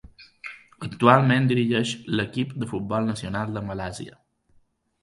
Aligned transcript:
Actualment 0.87 1.45
dirigeix 1.51 1.91
l"equip 2.15 2.57
de 2.65 2.71
futbol 2.73 3.09
nacional 3.13 3.55
de 3.59 3.67
Malàisia. 3.71 4.21